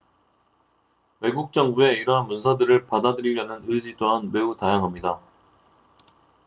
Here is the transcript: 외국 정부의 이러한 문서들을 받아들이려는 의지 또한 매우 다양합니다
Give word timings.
외국 1.19 1.53
정부의 1.53 1.97
이러한 1.99 2.25
문서들을 2.27 2.87
받아들이려는 2.87 3.65
의지 3.67 3.97
또한 3.97 4.31
매우 4.31 4.57
다양합니다 4.57 5.19